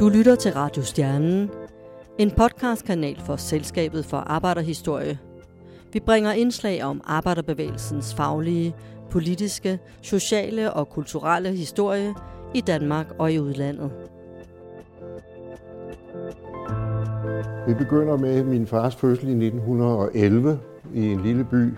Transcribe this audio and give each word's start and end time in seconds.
Du 0.00 0.08
lytter 0.08 0.34
til 0.34 0.52
Radio 0.52 0.82
Stjernen, 0.82 1.50
en 2.18 2.30
podcastkanal 2.30 3.20
for 3.26 3.36
Selskabet 3.36 4.04
for 4.04 4.16
Arbejderhistorie. 4.16 5.18
Vi 5.92 6.00
bringer 6.00 6.32
indslag 6.32 6.84
om 6.84 7.00
arbejderbevægelsens 7.04 8.14
faglige, 8.14 8.74
politiske, 9.10 9.78
sociale 10.02 10.72
og 10.72 10.88
kulturelle 10.88 11.50
historie 11.50 12.14
i 12.54 12.60
Danmark 12.60 13.06
og 13.18 13.32
i 13.32 13.38
udlandet. 13.38 13.90
Vi 17.66 17.74
begynder 17.74 18.16
med 18.16 18.44
min 18.44 18.66
fars 18.66 18.96
fødsel 18.96 19.28
i 19.28 19.46
1911 19.46 20.60
i 20.94 21.06
en 21.06 21.20
lille 21.20 21.44
by 21.44 21.74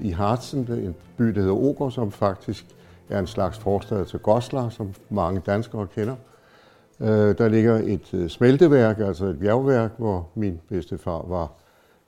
i 0.00 0.10
Harzen, 0.10 0.58
en 0.58 0.94
by, 1.16 1.24
der 1.24 1.40
hedder 1.40 1.54
Oger, 1.54 1.90
som 1.90 2.12
faktisk 2.12 2.66
er 3.08 3.18
en 3.18 3.26
slags 3.26 3.58
forstad 3.58 4.04
til 4.04 4.18
Goslar, 4.18 4.68
som 4.68 4.94
mange 5.10 5.40
danskere 5.46 5.86
kender. 5.86 6.16
Øh, 7.00 7.38
der 7.38 7.48
ligger 7.48 7.74
et 7.74 8.14
øh, 8.14 8.28
smelteværk, 8.28 8.98
altså 8.98 9.26
et 9.26 9.38
bjergværk, 9.38 9.90
hvor 9.98 10.28
min 10.34 10.60
bedstefar 10.68 11.24
var, 11.28 11.52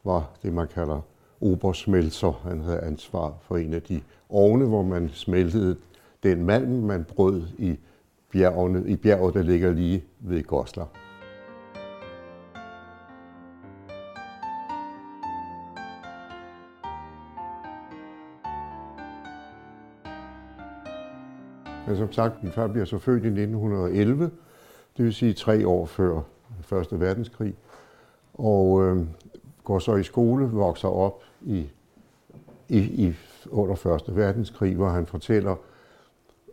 var 0.04 0.30
det, 0.42 0.52
man 0.52 0.68
kalder 0.68 1.00
obersmelter. 1.40 2.40
Han 2.48 2.60
havde 2.60 2.80
ansvar 2.80 3.34
for 3.42 3.56
en 3.56 3.74
af 3.74 3.82
de 3.82 4.00
ovne, 4.28 4.66
hvor 4.66 4.82
man 4.82 5.08
smeltede 5.08 5.76
den 6.22 6.44
malm, 6.44 6.70
man 6.70 7.04
brød 7.04 7.42
i, 7.58 7.78
bjergene, 8.32 8.88
i 8.88 8.96
bjerget, 8.96 9.34
der 9.34 9.42
ligger 9.42 9.72
lige 9.72 10.04
ved 10.20 10.42
Goslar. 10.42 10.88
Men 21.86 21.96
som 21.96 22.12
sagt, 22.12 22.42
min 22.42 22.52
far 22.52 22.66
bliver 22.66 22.84
så 22.84 22.98
født 22.98 23.24
i 23.24 23.26
1911, 23.26 24.30
det 25.00 25.06
vil 25.06 25.14
sige 25.14 25.32
tre 25.32 25.68
år 25.68 25.86
før 25.86 26.20
Første 26.62 27.00
Verdenskrig, 27.00 27.54
og 28.34 28.84
øh, 28.84 29.06
går 29.64 29.78
så 29.78 29.96
i 29.96 30.02
skole, 30.02 30.46
vokser 30.46 30.88
op 30.88 31.22
i, 31.42 31.68
i, 32.68 32.78
i 32.78 33.14
under 33.50 33.74
Første 33.74 34.16
Verdenskrig, 34.16 34.76
hvor 34.76 34.88
han 34.88 35.06
fortæller, 35.06 35.56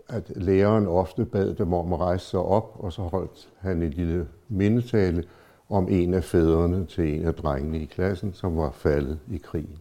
at 0.09 0.31
læreren 0.35 0.87
ofte 0.87 1.25
bad 1.25 1.53
dem 1.53 1.73
om 1.73 1.93
at 1.93 1.99
rejse 1.99 2.25
sig 2.25 2.39
op, 2.39 2.75
og 2.79 2.93
så 2.93 3.01
holdt 3.01 3.49
han 3.59 3.83
en 3.83 3.89
lille 3.89 4.27
mindetale 4.47 5.23
om 5.69 5.87
en 5.89 6.13
af 6.13 6.23
fædrene 6.23 6.85
til 6.85 7.19
en 7.19 7.25
af 7.25 7.35
drengene 7.35 7.79
i 7.79 7.85
klassen, 7.85 8.33
som 8.33 8.57
var 8.57 8.71
faldet 8.71 9.19
i 9.31 9.37
krigen. 9.37 9.77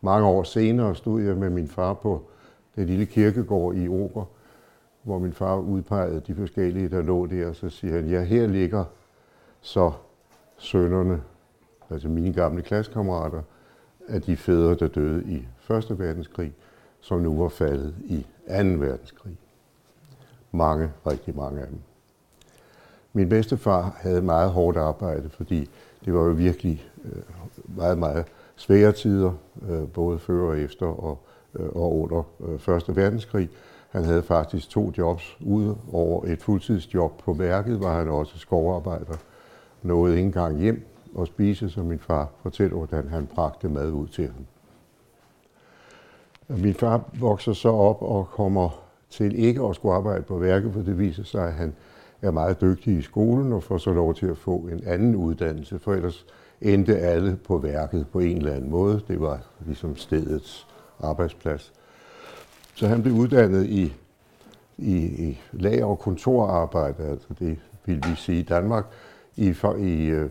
Mange 0.00 0.26
år 0.26 0.42
senere 0.42 0.94
stod 0.94 1.22
jeg 1.22 1.36
med 1.36 1.50
min 1.50 1.68
far 1.68 1.94
på 1.94 2.22
den 2.76 2.86
lille 2.86 3.06
kirkegård 3.06 3.74
i 3.74 3.88
Oger, 3.88 4.24
hvor 5.02 5.18
min 5.18 5.32
far 5.32 5.56
udpegede 5.56 6.22
de 6.26 6.34
forskellige, 6.34 6.88
der 6.88 7.02
lå 7.02 7.26
der, 7.26 7.48
og 7.48 7.56
så 7.56 7.68
siger 7.68 7.94
han, 7.94 8.08
ja, 8.08 8.22
her 8.22 8.46
ligger 8.46 8.84
så 9.60 9.92
sønnerne, 10.58 11.22
altså 11.90 12.08
mine 12.08 12.32
gamle 12.32 12.62
klassekammerater, 12.62 13.42
af 14.08 14.22
de 14.22 14.36
fædre, 14.36 14.74
der 14.74 14.88
døde 14.88 15.24
i 15.24 15.46
Første 15.58 15.98
Verdenskrig, 15.98 16.52
som 17.00 17.20
nu 17.20 17.42
var 17.42 17.48
faldet 17.48 17.94
i 18.04 18.26
2. 18.48 18.54
verdenskrig. 18.54 19.36
Mange, 20.52 20.90
rigtig 21.06 21.36
mange 21.36 21.60
af 21.60 21.66
dem. 21.66 21.78
Min 23.12 23.28
bedstefar 23.28 23.96
havde 23.96 24.22
meget 24.22 24.50
hårdt 24.50 24.76
arbejde, 24.76 25.28
fordi 25.28 25.70
det 26.04 26.14
var 26.14 26.20
jo 26.20 26.30
virkelig 26.30 26.90
øh, 27.04 27.22
meget, 27.76 27.98
meget 27.98 28.24
svære 28.56 28.92
tider, 28.92 29.32
øh, 29.68 29.88
både 29.88 30.18
før 30.18 30.42
og 30.42 30.60
efter 30.60 30.86
og, 30.86 31.18
øh, 31.54 31.68
og 31.68 31.98
under 31.98 32.22
øh, 32.40 32.58
Første 32.58 32.96
Verdenskrig. 32.96 33.50
Han 33.90 34.04
havde 34.04 34.22
faktisk 34.22 34.70
to 34.70 34.92
jobs. 34.98 35.38
Udover 35.40 36.24
et 36.24 36.42
fuldtidsjob 36.42 37.22
på 37.22 37.32
værket 37.32 37.80
var 37.80 37.98
han 37.98 38.08
også 38.08 38.38
skovarbejder. 38.38 39.14
Nåede 39.82 40.16
ikke 40.16 40.26
engang 40.26 40.58
hjem 40.60 40.86
og 41.14 41.26
spise, 41.26 41.70
som 41.70 41.86
min 41.86 41.98
far 41.98 42.28
fortæller, 42.42 42.76
hvordan 42.76 43.08
han 43.08 43.26
bragte 43.26 43.68
mad 43.68 43.90
ud 43.90 44.08
til 44.08 44.26
ham. 44.26 44.46
Min 46.58 46.74
far 46.74 47.10
vokser 47.20 47.52
så 47.52 47.68
op 47.68 48.02
og 48.02 48.28
kommer 48.30 48.82
til 49.10 49.38
ikke 49.38 49.62
at 49.62 49.74
skulle 49.74 49.94
arbejde 49.94 50.22
på 50.22 50.38
værket, 50.38 50.72
for 50.72 50.80
det 50.80 50.98
viser 50.98 51.24
sig, 51.24 51.46
at 51.46 51.52
han 51.52 51.74
er 52.22 52.30
meget 52.30 52.60
dygtig 52.60 52.98
i 52.98 53.02
skolen 53.02 53.52
og 53.52 53.62
får 53.62 53.78
så 53.78 53.92
lov 53.92 54.14
til 54.14 54.26
at 54.26 54.38
få 54.38 54.56
en 54.56 54.82
anden 54.86 55.16
uddannelse, 55.16 55.78
for 55.78 55.94
ellers 55.94 56.26
endte 56.60 56.98
alle 56.98 57.36
på 57.36 57.58
værket 57.58 58.06
på 58.12 58.18
en 58.18 58.36
eller 58.36 58.52
anden 58.52 58.70
måde. 58.70 59.00
Det 59.08 59.20
var 59.20 59.40
ligesom 59.66 59.96
stedets 59.96 60.66
arbejdsplads. 61.00 61.72
Så 62.74 62.88
han 62.88 63.02
blev 63.02 63.14
uddannet 63.14 63.66
i, 63.66 63.92
i, 64.78 64.96
i 65.28 65.40
lager- 65.52 65.84
og 65.84 65.98
kontorarbejde, 65.98 67.02
altså 67.02 67.28
det 67.38 67.58
vil 67.84 67.96
vi 67.96 68.14
sige 68.16 68.40
i 68.40 68.42
Danmark, 68.42 68.84
i, 69.36 69.54
i, 69.78 70.06
øh, 70.06 70.30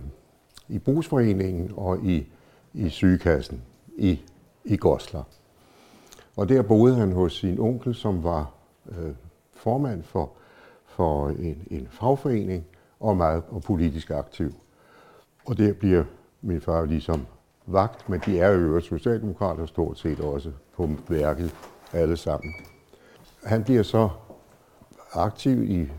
i 0.69 0.79
brugsforeningen 0.79 1.71
og 1.77 2.05
i, 2.05 2.27
i 2.73 2.89
sygekassen 2.89 3.61
i, 3.97 4.19
i 4.65 4.77
Goslar. 4.77 5.25
Og 6.35 6.49
der 6.49 6.61
boede 6.61 6.95
han 6.95 7.11
hos 7.11 7.33
sin 7.33 7.59
onkel, 7.59 7.95
som 7.95 8.23
var 8.23 8.51
øh, 8.89 9.11
formand 9.53 10.03
for, 10.03 10.31
for 10.85 11.29
en, 11.29 11.67
en 11.71 11.87
fagforening 11.91 12.65
og 12.99 13.17
meget 13.17 13.43
og 13.49 13.61
politisk 13.61 14.11
aktiv. 14.11 14.53
Og 15.45 15.57
der 15.57 15.73
bliver 15.73 16.03
min 16.41 16.61
far 16.61 16.85
ligesom 16.85 17.25
vagt, 17.65 18.09
men 18.09 18.21
de 18.25 18.39
er 18.39 18.49
jo 18.49 18.59
øvrigt 18.59 18.85
socialdemokrater 18.85 19.65
stort 19.65 19.99
set 19.99 20.19
også 20.19 20.51
på 20.75 20.89
værket 21.09 21.55
alle 21.93 22.17
sammen. 22.17 22.53
Han 23.43 23.63
bliver 23.63 23.83
så 23.83 24.09
aktiv 25.13 25.63
i, 25.63 25.89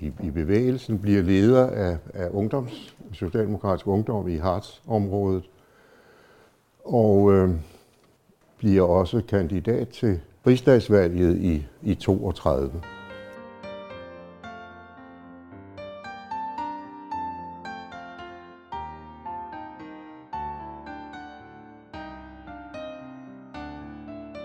i, 0.00 0.12
i 0.22 0.30
bevægelsen, 0.30 0.98
bliver 0.98 1.22
leder 1.22 1.66
af, 1.66 1.98
af 2.14 2.28
ungdoms, 2.30 2.96
Socialdemokratisk 3.12 3.86
Ungdom 3.86 4.28
i 4.28 4.36
Harts-området, 4.36 5.50
og 6.84 7.32
øh, 7.32 7.50
bliver 8.58 8.82
også 8.82 9.22
kandidat 9.28 9.88
til 9.88 10.20
rigsdagsvalget 10.46 11.36
i, 11.36 11.66
i 11.82 11.94
32. 11.94 12.82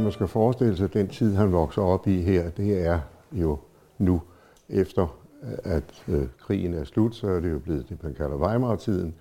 Man 0.02 0.12
skal 0.12 0.28
forestille 0.28 0.78
sig, 0.78 0.84
at 0.84 0.94
den 0.94 1.08
tid, 1.08 1.36
han 1.36 1.52
vokser 1.52 1.82
op 1.82 2.08
i 2.08 2.22
her, 2.22 2.50
det 2.50 2.86
er 2.88 3.00
jo 3.32 3.58
nu 3.98 4.22
efter, 4.70 5.18
øh, 5.44 5.58
at 5.64 6.04
øh, 6.08 6.28
krigen 6.40 6.74
er 6.74 6.84
slut, 6.84 7.16
så 7.16 7.28
er 7.28 7.40
det 7.40 7.52
jo 7.52 7.60
blevet 7.60 7.90
det, 7.90 8.04
man 8.04 8.14
kalder 8.14 8.36
Weimar-tiden, 8.36 9.14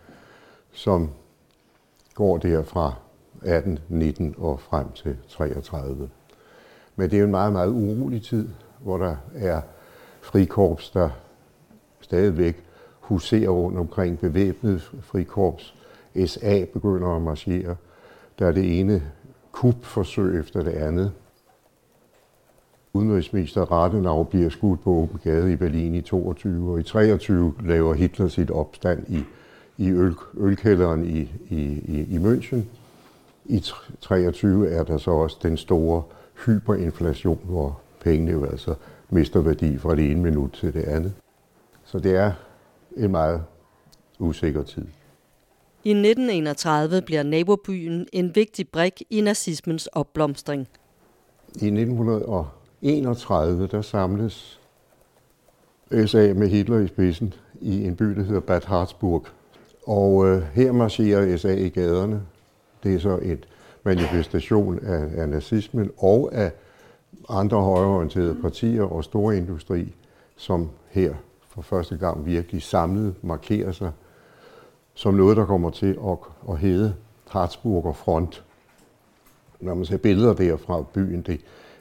som 0.73 1.11
går 2.15 2.39
der 2.39 2.63
fra 2.63 2.95
1819 3.35 4.35
og 4.39 4.61
frem 4.61 4.93
til 4.93 5.17
33. 5.29 6.11
Men 6.97 7.11
det 7.11 7.17
er 7.17 7.21
jo 7.21 7.25
en 7.25 7.31
meget, 7.31 7.53
meget 7.53 7.71
urolig 7.71 8.23
tid, 8.23 8.49
hvor 8.79 8.99
der 8.99 9.17
er 9.35 9.61
frikorps, 10.21 10.91
der 10.91 11.11
stadigvæk 12.01 12.65
huserer 13.01 13.51
rundt 13.51 13.79
omkring 13.79 14.19
bevæbnet 14.19 14.91
frikorps. 15.01 15.75
SA 16.27 16.65
begynder 16.73 17.09
at 17.17 17.23
marchere. 17.23 17.77
Der 18.39 18.47
er 18.47 18.53
det 18.53 18.81
ene 18.81 19.03
kupforsøg 19.61 20.41
efter 20.41 20.63
det 20.63 20.73
andet. 20.73 21.13
Udenrigsminister 22.93 23.73
Rathenau 23.73 24.23
bliver 24.23 24.51
skudt 24.51 24.83
på 24.83 24.91
åben 24.91 25.21
gade 25.25 25.53
i 25.53 25.57
Berlin 25.57 25.95
i 25.95 26.01
22, 26.01 26.73
og 26.73 26.81
i 26.81 26.83
23 26.83 27.55
laver 27.65 27.95
Hitler 27.95 28.29
sit 28.29 28.51
opstand 28.51 29.05
i, 29.09 29.25
i 29.79 29.91
øl, 29.91 30.15
ølkælderen 30.37 31.05
i, 31.05 31.21
i, 31.49 31.63
i, 31.85 32.07
i 32.11 32.19
München. 32.19 32.59
I 33.45 33.65
23 34.01 34.71
er 34.71 34.85
der 34.85 34.99
så 34.99 35.11
også 35.11 35.37
den 35.43 35.57
store 35.57 36.03
hyperinflation, 36.47 37.41
hvor 37.45 37.81
pengene 38.01 38.31
jo 38.31 38.45
altså 38.45 38.75
mister 39.11 39.41
værdi 39.41 39.79
fra 39.79 39.95
det 39.95 40.11
ene 40.11 40.23
minut 40.23 40.53
til 40.53 40.75
det 40.75 40.85
andet. 40.85 41.13
Så 41.85 41.99
det 41.99 42.17
er 42.17 42.33
en 42.97 43.11
meget 43.11 43.43
usikker 44.19 44.63
tid. 44.63 44.87
I 45.85 45.91
1931 45.91 47.03
bliver 47.03 47.23
nabobyen 47.23 48.07
en 48.13 48.35
vigtig 48.35 48.69
brik 48.69 49.03
i 49.11 49.21
nazismens 49.21 49.87
opblomstring. 49.87 50.69
I 51.55 51.67
1931 51.67 53.67
der 53.67 53.83
samles 53.83 54.61
SA 56.07 56.33
med 56.37 56.49
Hitler 56.49 56.79
i 56.79 56.87
spidsen 56.87 57.35
i 57.61 57.85
en 57.85 57.97
by, 57.97 58.05
der 58.05 58.23
hedder 58.23 58.41
Bad 58.41 58.67
Harzburg. 58.67 59.27
Og 59.87 60.27
øh, 60.27 60.43
her 60.43 60.73
marcherer 60.73 61.37
SA 61.37 61.55
i 61.55 61.69
gaderne. 61.69 62.23
Det 62.83 62.95
er 62.95 62.99
så 62.99 63.19
et 63.23 63.49
manifestation 63.85 64.79
af, 64.79 65.09
af 65.17 65.29
nazismen 65.29 65.91
og 65.99 66.35
af 66.35 66.53
andre 67.29 67.63
højreorienterede 67.63 68.37
partier 68.43 68.83
og 68.83 69.05
store 69.05 69.37
industri, 69.37 69.95
som 70.37 70.71
her 70.89 71.15
for 71.49 71.63
første 71.63 71.97
gang 71.97 72.27
virkelig 72.27 72.63
samlet 72.63 73.15
markerer 73.23 73.73
sig 73.73 73.91
som 74.95 75.15
noget, 75.15 75.37
der 75.37 75.45
kommer 75.45 75.71
til 75.71 75.99
at, 76.07 76.19
at 76.51 76.59
hedde 76.59 76.95
Hartsburger 77.31 77.93
Front. 77.93 78.45
Når 79.61 79.75
man 79.75 79.85
ser 79.85 79.97
billeder 79.97 80.35
der 80.35 80.57
fra 80.57 80.85
byen, 80.95 81.23
det, 81.23 81.41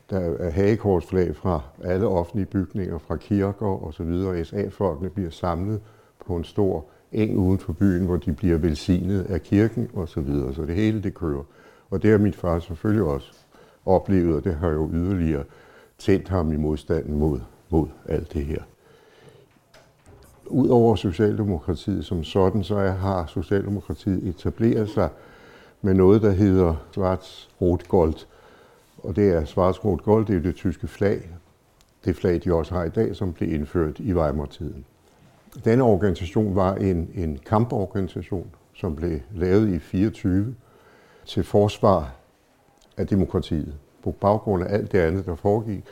Der 0.09 0.19
er 0.19 0.50
hagekorsflag 0.50 1.35
fra 1.35 1.61
alle 1.83 2.07
offentlige 2.07 2.45
bygninger, 2.45 2.97
fra 2.97 3.15
kirker 3.15 3.83
og 3.85 3.94
så 3.94 4.03
videre. 4.03 4.45
SA-folkene 4.45 5.09
bliver 5.09 5.29
samlet 5.29 5.81
på 6.27 6.35
en 6.35 6.44
stor 6.44 6.85
eng 7.11 7.38
uden 7.38 7.59
for 7.59 7.73
byen, 7.73 8.06
hvor 8.06 8.17
de 8.17 8.33
bliver 8.33 8.57
velsignet 8.57 9.23
af 9.23 9.41
kirken 9.41 9.89
og 9.94 10.09
så 10.09 10.21
videre. 10.21 10.53
Så 10.53 10.61
det 10.61 10.75
hele 10.75 11.03
det 11.03 11.13
kører. 11.13 11.44
Og 11.89 12.03
det 12.03 12.11
har 12.11 12.17
min 12.17 12.33
far 12.33 12.59
selvfølgelig 12.59 13.03
også 13.03 13.33
oplevet, 13.85 14.35
og 14.35 14.44
det 14.44 14.56
har 14.56 14.69
jo 14.69 14.89
yderligere 14.94 15.44
tændt 15.97 16.29
ham 16.29 16.51
i 16.53 16.56
modstanden 16.56 17.19
mod, 17.19 17.39
mod 17.69 17.88
alt 18.06 18.33
det 18.33 18.45
her. 18.45 18.61
Udover 20.50 20.96
Socialdemokratiet 20.96 22.06
som 22.06 22.24
sådan, 22.24 22.63
så 22.63 22.78
har 22.78 23.25
Socialdemokratiet 23.25 24.28
etableret 24.28 24.90
sig 24.90 25.10
med 25.81 25.94
noget, 25.94 26.22
der 26.22 26.31
hedder 26.31 26.75
Schwarz-Rot-Gold. 26.92 28.25
Og 29.04 29.16
det 29.16 29.30
er 29.30 29.46
Schwarz-Rot-Gold, 29.46 30.25
det 30.25 30.36
er 30.36 30.40
det 30.40 30.56
tyske 30.56 30.88
flag. 30.88 31.30
Det 32.06 32.16
flag, 32.16 32.42
de 32.44 32.54
også 32.54 32.74
har 32.74 32.84
i 32.84 32.90
dag, 32.90 33.16
som 33.16 33.34
blev 33.34 33.54
indført 33.54 34.00
i 34.00 34.13
Weimar-tiden. 34.13 34.86
Denne 35.66 35.84
organisation 35.84 36.56
var 36.56 36.75
en, 36.75 37.10
en 37.16 37.40
kamporganisation, 37.45 38.48
som 38.74 38.95
blev 38.95 39.19
lavet 39.36 39.69
i 39.69 39.80
24 39.80 40.56
til 41.25 41.44
forsvar 41.44 42.16
af 42.98 43.07
demokratiet. 43.07 43.74
På 44.04 44.12
baggrund 44.12 44.63
af 44.63 44.74
alt 44.74 44.92
det 44.92 45.00
andet, 45.00 45.25
der 45.25 45.36
foregik, 45.36 45.84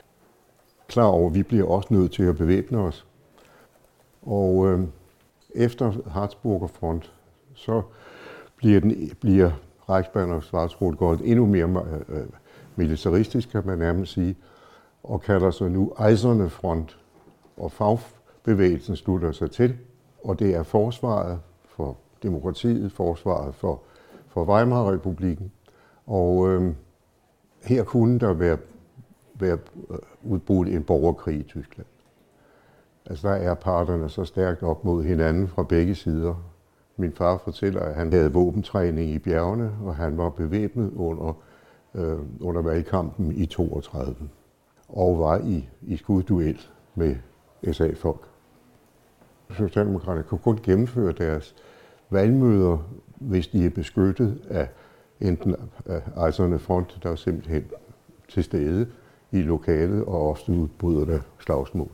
klar 0.87 1.05
over, 1.05 1.29
at 1.29 1.35
vi 1.35 1.43
bliver 1.43 1.67
også 1.67 1.87
nødt 1.91 2.11
til 2.11 2.23
at 2.23 2.37
bevæbne 2.37 2.77
os. 2.77 3.06
Og 4.27 4.67
øh, 4.67 4.79
efter 5.55 6.09
Harzburger 6.09 6.67
Front, 6.67 7.13
så 7.53 7.81
bliver, 8.55 8.79
den, 8.79 9.11
bliver 9.21 9.51
Reichsbahn 9.89 10.31
og 10.31 10.43
Schwarzrot-Gold 10.43 11.21
endnu 11.23 11.45
mere 11.45 11.85
øh, 12.09 12.19
øh 12.19 12.27
militaristisk, 12.75 13.49
kan 13.49 13.63
man 13.65 13.77
nærmest 13.77 14.13
sige, 14.13 14.35
og 15.03 15.21
kalder 15.21 15.51
sig 15.51 15.71
nu 15.71 15.93
Eiserne 16.09 16.49
Front. 16.49 16.99
Og 17.57 17.71
fagbevægelsen 17.71 18.95
slutter 18.95 19.31
sig 19.31 19.51
til, 19.51 19.77
og 20.23 20.39
det 20.39 20.55
er 20.55 20.63
forsvaret 20.63 21.39
for 21.65 21.97
demokratiet, 22.23 22.91
forsvaret 22.91 23.55
for, 23.55 23.81
for 24.27 24.45
Weimar-republiken. 24.45 25.51
Og 26.07 26.49
øh, 26.49 26.73
her 27.63 27.83
kunne 27.83 28.19
der 28.19 28.33
være, 28.33 28.57
være 29.39 29.57
øh, 29.89 29.97
udbrudt 30.23 30.67
en 30.67 30.83
borgerkrig 30.83 31.39
i 31.39 31.43
Tyskland. 31.43 31.87
Altså 33.09 33.27
der 33.27 33.33
er 33.33 33.53
parterne 33.53 34.09
så 34.09 34.23
stærkt 34.23 34.63
op 34.63 34.85
mod 34.85 35.03
hinanden 35.03 35.47
fra 35.47 35.63
begge 35.63 35.95
sider. 35.95 36.35
Min 36.97 37.11
far 37.11 37.37
fortæller, 37.37 37.81
at 37.81 37.95
han 37.95 38.13
havde 38.13 38.33
våbentræning 38.33 39.09
i 39.09 39.19
bjergene, 39.19 39.71
og 39.83 39.95
han 39.95 40.17
var 40.17 40.29
bevæbnet 40.29 40.91
under, 40.95 41.33
øh, 41.95 42.17
under 42.41 42.61
valgkampen 42.61 43.31
i 43.31 43.45
32 43.45 44.15
og 44.89 45.19
var 45.19 45.37
i, 45.37 45.69
i 45.81 45.97
skudduel 45.97 46.61
med 46.95 47.15
SA-folk. 47.71 48.27
Socialdemokraterne 49.51 50.23
kunne 50.23 50.39
kun 50.39 50.59
gennemføre 50.63 51.11
deres 51.11 51.55
valgmøder, 52.09 52.77
hvis 53.15 53.47
de 53.47 53.65
er 53.65 53.69
beskyttet 53.69 54.41
af 54.49 54.69
enten 55.21 55.55
ejserne 56.15 56.59
front, 56.59 56.99
der 57.03 57.11
er 57.11 57.15
simpelthen 57.15 57.63
til 58.29 58.43
stede 58.43 58.87
i 59.31 59.41
lokalet, 59.41 60.05
og 60.05 60.29
ofte 60.29 60.51
udbryder 60.51 61.05
der 61.05 61.19
slagsmål. 61.39 61.89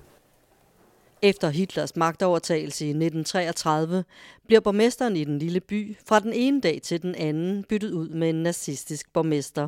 Efter 1.26 1.50
Hitlers 1.50 1.96
magtovertagelse 1.96 2.86
i 2.86 2.90
1933 2.90 4.04
bliver 4.48 4.60
borgmesteren 4.60 5.16
i 5.16 5.24
den 5.24 5.40
lille 5.40 5.60
by 5.60 5.98
fra 6.08 6.20
den 6.20 6.34
ene 6.34 6.62
dag 6.62 6.80
til 6.84 7.02
den 7.02 7.16
anden 7.16 7.66
byttet 7.70 7.92
ud 7.92 8.10
med 8.10 8.30
en 8.30 8.44
nazistisk 8.44 9.14
borgmester. 9.14 9.68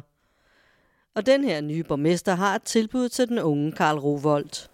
Og 1.15 1.25
den 1.25 1.43
her 1.43 1.61
nye 1.61 1.83
borgmester 1.83 2.35
har 2.35 2.55
et 2.55 2.61
tilbud 2.61 3.09
til 3.09 3.27
den 3.27 3.39
unge 3.39 3.71
Karl 3.71 3.97
Rovold. 3.97 4.69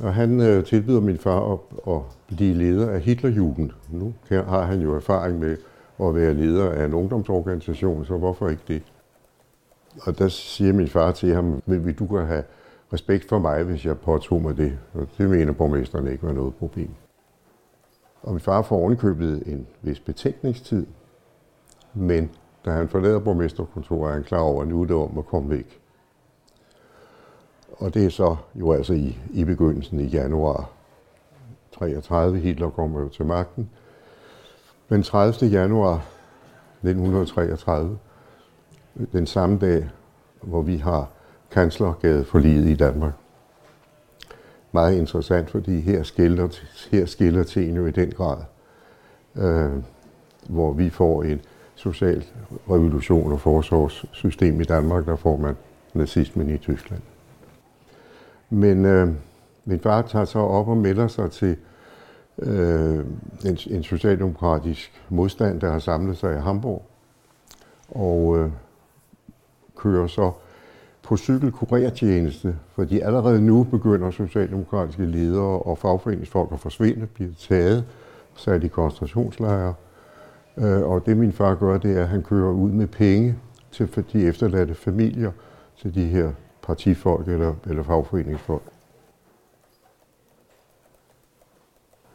Og 0.00 0.14
han 0.14 0.40
øh, 0.40 0.64
tilbyder 0.64 1.00
min 1.00 1.18
far 1.18 1.52
at, 1.52 1.58
at 1.94 2.02
blive 2.36 2.54
leder 2.54 2.90
af 2.90 3.00
Hitlerjugend. 3.00 3.70
Nu 3.90 4.14
har 4.30 4.62
han 4.62 4.80
jo 4.80 4.96
erfaring 4.96 5.38
med 5.38 5.56
at 6.00 6.14
være 6.14 6.34
leder 6.34 6.70
af 6.70 6.84
en 6.84 6.94
ungdomsorganisation, 6.94 8.04
så 8.06 8.16
hvorfor 8.16 8.48
ikke 8.48 8.62
det? 8.68 8.82
Og 10.02 10.18
der 10.18 10.28
siger 10.28 10.72
min 10.72 10.88
far 10.88 11.12
til 11.12 11.34
ham, 11.34 11.62
vil 11.66 11.98
du 11.98 12.06
kan 12.06 12.26
have 12.26 12.44
respekt 12.92 13.28
for 13.28 13.38
mig, 13.38 13.62
hvis 13.62 13.86
jeg 13.86 13.98
påtog 13.98 14.42
mig 14.42 14.56
det. 14.56 14.78
Og 14.94 15.08
det 15.18 15.30
mener 15.30 15.52
borgmesteren 15.52 16.06
ikke 16.06 16.26
var 16.26 16.32
noget 16.32 16.54
problem. 16.54 16.90
Og 18.22 18.32
min 18.32 18.40
far 18.40 18.62
får 18.62 18.76
ovenikøbet 18.76 19.42
en 19.46 19.66
vis 19.82 20.00
betænkningstid, 20.00 20.86
men 21.94 22.30
da 22.64 22.70
han 22.70 22.88
forlader 22.88 23.18
borgmesterkontoret, 23.18 24.10
er 24.10 24.14
han 24.14 24.24
klar 24.24 24.38
over, 24.38 24.62
at 24.62 24.68
nu 24.68 24.82
er 24.82 24.86
det 24.86 24.96
om 24.96 25.18
at 25.18 25.26
komme 25.26 25.50
væk. 25.50 25.80
Og 27.78 27.94
det 27.94 28.06
er 28.06 28.10
så 28.10 28.36
jo 28.54 28.72
altså 28.72 28.92
i, 28.92 29.18
i 29.30 29.44
begyndelsen 29.44 30.00
i 30.00 30.06
januar 30.06 30.70
33. 31.72 32.38
Hitler 32.38 32.70
kommer 32.70 33.00
jo 33.00 33.08
til 33.08 33.26
magten. 33.26 33.70
Men 34.88 35.02
30. 35.02 35.50
januar 35.50 35.94
1933, 36.82 37.98
den 39.12 39.26
samme 39.26 39.58
dag, 39.58 39.90
hvor 40.42 40.62
vi 40.62 40.76
har 40.76 41.08
kanslergade 41.50 42.24
for 42.24 42.38
livet 42.38 42.66
i 42.66 42.74
Danmark. 42.74 43.12
Meget 44.72 44.98
interessant, 44.98 45.50
fordi 45.50 45.80
her 45.80 46.02
skiller, 46.02 46.48
her 46.90 47.06
skiller 47.06 47.42
tingene 47.42 47.76
jo 47.76 47.86
i 47.86 47.90
den 47.90 48.10
grad, 48.10 48.38
øh, 49.36 49.82
hvor 50.48 50.72
vi 50.72 50.90
får 50.90 51.22
en 51.22 51.40
social 51.74 52.24
revolution 52.70 53.32
og 53.32 53.40
forsorgssystem 53.40 54.60
i 54.60 54.64
Danmark, 54.64 55.06
der 55.06 55.16
får 55.16 55.36
man 55.36 55.56
nazismen 55.94 56.50
i 56.50 56.58
Tyskland. 56.58 57.02
Men 58.50 58.84
øh, 58.84 59.08
min 59.64 59.80
far 59.80 60.02
tager 60.02 60.24
så 60.24 60.38
op 60.38 60.68
og 60.68 60.76
melder 60.76 61.08
sig 61.08 61.30
til 61.30 61.56
øh, 62.38 63.04
en, 63.44 63.58
en 63.70 63.82
socialdemokratisk 63.82 65.02
modstand, 65.08 65.60
der 65.60 65.72
har 65.72 65.78
samlet 65.78 66.16
sig 66.16 66.34
i 66.34 66.40
Hamburg, 66.40 66.82
og 67.88 68.38
øh, 68.38 68.50
kører 69.76 70.06
så 70.06 70.32
på 71.08 71.16
cykelkurertjeneste, 71.16 72.56
fordi 72.72 73.00
allerede 73.00 73.40
nu 73.40 73.64
begynder 73.64 74.10
socialdemokratiske 74.10 75.04
ledere 75.04 75.62
og 75.62 75.78
fagforeningsfolk 75.78 76.52
at 76.52 76.60
forsvinde, 76.60 77.06
bliver 77.06 77.30
taget, 77.38 77.84
sat 78.34 78.64
i 78.64 78.68
koncentrationslejre. 78.68 79.74
Øh, 80.56 80.82
og 80.82 81.06
det 81.06 81.16
min 81.16 81.32
far 81.32 81.54
gør, 81.54 81.78
det 81.78 81.98
er, 81.98 82.02
at 82.02 82.08
han 82.08 82.22
kører 82.22 82.52
ud 82.52 82.70
med 82.70 82.86
penge 82.86 83.38
til 83.72 84.04
de 84.12 84.26
efterladte 84.26 84.74
familier, 84.74 85.32
til 85.76 85.94
de 85.94 86.04
her 86.04 86.32
partifolk 86.62 87.28
eller, 87.28 87.54
eller 87.66 87.82
fagforeningsfolk. 87.82 88.72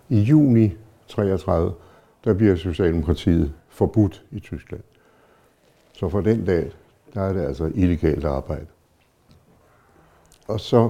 I 0.10 0.20
juni 0.20 0.78
33, 1.08 1.74
der 2.26 2.34
bliver 2.34 2.56
Socialdemokratiet 2.56 3.54
forbudt 3.70 4.24
i 4.32 4.40
Tyskland. 4.40 4.84
Så 5.94 6.10
fra 6.10 6.22
den 6.22 6.46
dag, 6.46 6.72
der 7.14 7.22
er 7.22 7.34
det 7.34 7.42
altså 7.42 7.72
illegalt 7.76 8.26
arbejde. 8.26 8.66
Og 10.48 10.60
så 10.60 10.90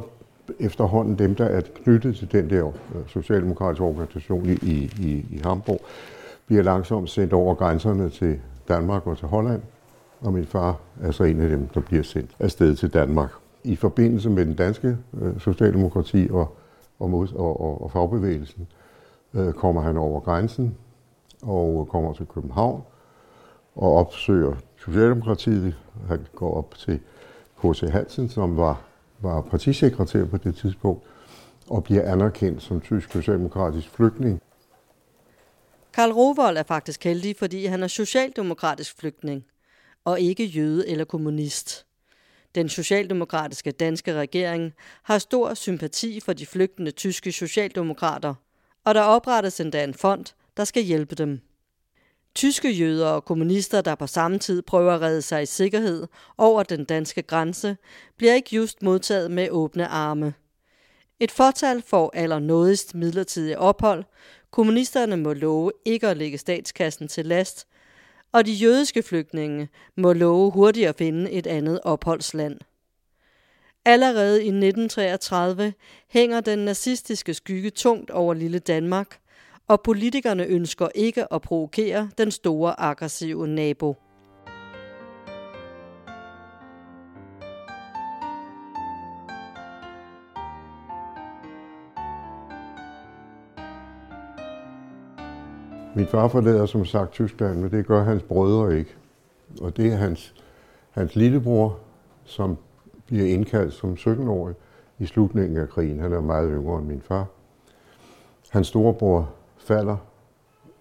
efterhånden 0.59 1.19
dem, 1.19 1.35
der 1.35 1.45
er 1.45 1.61
knyttet 1.61 2.15
til 2.15 2.31
den 2.31 2.49
der 2.49 2.67
øh, 2.67 3.07
socialdemokratiske 3.07 3.83
organisation 3.83 4.45
i, 4.45 4.53
i, 4.53 5.25
i 5.31 5.41
Hamburg, 5.43 5.81
bliver 6.45 6.63
langsomt 6.63 7.09
sendt 7.09 7.33
over 7.33 7.55
grænserne 7.55 8.09
til 8.09 8.39
Danmark 8.67 9.07
og 9.07 9.17
til 9.17 9.27
Holland. 9.27 9.61
Og 10.21 10.33
min 10.33 10.45
far 10.45 10.79
er 11.01 11.11
så 11.11 11.23
en 11.23 11.41
af 11.41 11.49
dem, 11.49 11.67
der 11.67 11.79
bliver 11.79 12.03
sendt 12.03 12.31
afsted 12.39 12.75
til 12.75 12.93
Danmark. 12.93 13.29
I 13.63 13.75
forbindelse 13.75 14.29
med 14.29 14.45
den 14.45 14.55
danske 14.55 14.97
øh, 15.21 15.39
socialdemokrati 15.39 16.27
og, 16.31 16.55
og, 16.99 17.13
og, 17.35 17.61
og, 17.61 17.83
og 17.83 17.91
fagbevægelsen 17.91 18.67
øh, 19.33 19.53
kommer 19.53 19.81
han 19.81 19.97
over 19.97 20.19
grænsen 20.19 20.75
og 21.41 21.87
kommer 21.91 22.13
til 22.13 22.25
København 22.25 22.81
og 23.75 23.95
opsøger 23.95 24.53
Socialdemokratiet. 24.77 25.75
Han 26.07 26.27
går 26.35 26.53
op 26.57 26.75
til 26.75 26.99
H.C. 27.63 27.81
Hansen, 27.91 28.29
som 28.29 28.57
var 28.57 28.81
var 29.23 29.41
partisekretær 29.41 30.25
på 30.25 30.37
det 30.37 30.55
tidspunkt, 30.55 31.03
og 31.69 31.83
bliver 31.83 32.11
anerkendt 32.11 32.63
som 32.63 32.81
tysk 32.81 33.11
socialdemokratisk 33.11 33.89
flygtning. 33.89 34.41
Karl 35.93 36.11
Rovold 36.11 36.57
er 36.57 36.63
faktisk 36.63 37.03
heldig, 37.03 37.35
fordi 37.39 37.65
han 37.65 37.83
er 37.83 37.87
socialdemokratisk 37.87 38.99
flygtning, 38.99 39.45
og 40.05 40.19
ikke 40.19 40.45
jøde 40.45 40.89
eller 40.89 41.05
kommunist. 41.05 41.85
Den 42.55 42.69
socialdemokratiske 42.69 43.71
danske 43.71 44.13
regering 44.13 44.73
har 45.03 45.17
stor 45.17 45.53
sympati 45.53 46.19
for 46.19 46.33
de 46.33 46.45
flygtende 46.45 46.91
tyske 46.91 47.31
socialdemokrater, 47.31 48.33
og 48.85 48.95
der 48.95 49.01
oprettes 49.01 49.59
endda 49.59 49.83
en 49.83 49.93
fond, 49.93 50.25
der 50.57 50.63
skal 50.63 50.83
hjælpe 50.83 51.15
dem. 51.15 51.41
Tyske 52.35 52.71
jøder 52.71 53.07
og 53.07 53.25
kommunister, 53.25 53.81
der 53.81 53.95
på 53.95 54.07
samme 54.07 54.39
tid 54.39 54.61
prøver 54.61 54.93
at 54.93 55.01
redde 55.01 55.21
sig 55.21 55.43
i 55.43 55.45
sikkerhed 55.45 56.07
over 56.37 56.63
den 56.63 56.85
danske 56.85 57.21
grænse, 57.21 57.77
bliver 58.17 58.33
ikke 58.33 58.55
just 58.55 58.81
modtaget 58.81 59.31
med 59.31 59.49
åbne 59.49 59.87
arme. 59.87 60.33
Et 61.19 61.31
fortal 61.31 61.81
får 61.81 62.11
allernådigst 62.13 62.95
midlertidig 62.95 63.57
ophold, 63.57 64.03
kommunisterne 64.51 65.17
må 65.17 65.33
love 65.33 65.71
ikke 65.85 66.07
at 66.07 66.17
lægge 66.17 66.37
statskassen 66.37 67.07
til 67.07 67.25
last, 67.25 67.67
og 68.31 68.45
de 68.45 68.51
jødiske 68.51 69.03
flygtninge 69.03 69.69
må 69.97 70.13
love 70.13 70.51
hurtigt 70.51 70.87
at 70.87 70.95
finde 70.95 71.31
et 71.31 71.47
andet 71.47 71.79
opholdsland. 71.83 72.59
Allerede 73.85 74.43
i 74.43 74.47
1933 74.47 75.73
hænger 76.07 76.41
den 76.41 76.59
nazistiske 76.59 77.33
skygge 77.33 77.69
tungt 77.69 78.11
over 78.11 78.33
lille 78.33 78.59
Danmark, 78.59 79.19
og 79.67 79.81
politikerne 79.81 80.45
ønsker 80.45 80.87
ikke 80.95 81.33
at 81.33 81.41
provokere 81.41 82.09
den 82.17 82.31
store 82.31 82.79
aggressive 82.79 83.47
nabo. 83.47 83.95
Min 95.95 96.07
far 96.07 96.27
forlader 96.27 96.65
som 96.65 96.85
sagt 96.85 97.11
Tyskland, 97.11 97.59
men 97.59 97.71
det 97.71 97.87
gør 97.87 98.03
hans 98.03 98.23
brødre 98.23 98.77
ikke. 98.77 98.95
Og 99.61 99.77
det 99.77 99.93
er 99.93 99.95
hans, 99.95 100.33
hans 100.91 101.15
lillebror, 101.15 101.79
som 102.23 102.57
bliver 103.05 103.25
indkaldt 103.25 103.73
som 103.73 103.93
17-årig 103.93 104.55
i 104.99 105.05
slutningen 105.05 105.57
af 105.57 105.69
krigen. 105.69 105.99
Han 105.99 106.13
er 106.13 106.21
meget 106.21 106.51
yngre 106.53 106.79
end 106.79 106.87
min 106.87 107.01
far. 107.01 107.25
Hans 108.49 108.67
storebror 108.67 109.29
falder, 109.63 109.97